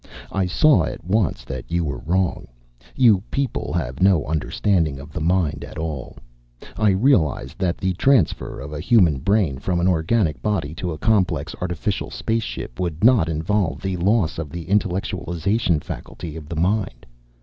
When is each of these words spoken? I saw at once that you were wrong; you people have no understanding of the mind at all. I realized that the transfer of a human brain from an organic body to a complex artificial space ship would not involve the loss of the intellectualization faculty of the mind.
I 0.31 0.47
saw 0.47 0.81
at 0.85 1.05
once 1.05 1.43
that 1.45 1.69
you 1.71 1.85
were 1.85 1.99
wrong; 2.07 2.47
you 2.95 3.21
people 3.29 3.71
have 3.73 4.01
no 4.01 4.25
understanding 4.25 4.99
of 4.99 5.13
the 5.13 5.21
mind 5.21 5.63
at 5.63 5.77
all. 5.77 6.17
I 6.75 6.89
realized 6.89 7.59
that 7.59 7.77
the 7.77 7.93
transfer 7.93 8.59
of 8.59 8.73
a 8.73 8.79
human 8.79 9.19
brain 9.19 9.59
from 9.59 9.79
an 9.79 9.87
organic 9.87 10.41
body 10.41 10.73
to 10.73 10.91
a 10.91 10.97
complex 10.97 11.53
artificial 11.61 12.09
space 12.09 12.41
ship 12.41 12.79
would 12.79 13.03
not 13.03 13.29
involve 13.29 13.79
the 13.83 13.95
loss 13.97 14.39
of 14.39 14.49
the 14.49 14.65
intellectualization 14.65 15.83
faculty 15.83 16.35
of 16.35 16.49
the 16.49 16.55
mind. 16.55 17.05